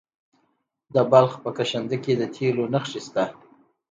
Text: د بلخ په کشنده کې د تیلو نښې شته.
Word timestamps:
د 0.93 0.95
بلخ 1.11 1.33
په 1.43 1.49
کشنده 1.57 1.97
کې 2.03 2.13
د 2.17 2.21
تیلو 2.35 2.63
نښې 2.73 2.99
شته. 3.05 3.23